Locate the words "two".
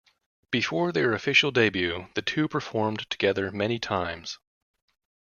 2.23-2.47